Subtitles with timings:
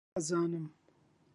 [0.17, 0.65] ئەزانم